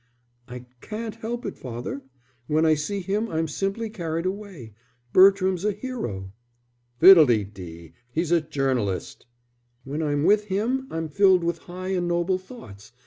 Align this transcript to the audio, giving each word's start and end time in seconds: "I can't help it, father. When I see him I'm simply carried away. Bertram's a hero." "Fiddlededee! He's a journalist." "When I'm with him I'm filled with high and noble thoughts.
"I 0.47 0.65
can't 0.81 1.13
help 1.13 1.45
it, 1.45 1.59
father. 1.59 2.01
When 2.47 2.65
I 2.65 2.73
see 2.73 3.01
him 3.01 3.29
I'm 3.29 3.47
simply 3.47 3.87
carried 3.87 4.25
away. 4.25 4.73
Bertram's 5.13 5.63
a 5.63 5.73
hero." 5.73 6.33
"Fiddlededee! 6.99 7.93
He's 8.11 8.31
a 8.31 8.41
journalist." 8.41 9.27
"When 9.83 10.01
I'm 10.01 10.23
with 10.23 10.45
him 10.45 10.87
I'm 10.89 11.07
filled 11.07 11.43
with 11.43 11.59
high 11.59 11.89
and 11.89 12.07
noble 12.07 12.39
thoughts. 12.39 12.93